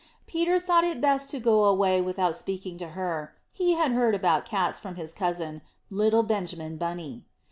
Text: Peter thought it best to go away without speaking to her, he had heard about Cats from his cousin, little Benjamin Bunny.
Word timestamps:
Peter 0.25 0.57
thought 0.57 0.83
it 0.83 0.99
best 0.99 1.29
to 1.29 1.39
go 1.39 1.65
away 1.65 2.01
without 2.01 2.35
speaking 2.35 2.75
to 2.75 2.87
her, 2.97 3.35
he 3.53 3.73
had 3.73 3.91
heard 3.91 4.15
about 4.15 4.45
Cats 4.45 4.79
from 4.79 4.95
his 4.95 5.13
cousin, 5.13 5.61
little 5.91 6.23
Benjamin 6.23 6.75
Bunny. 6.75 7.23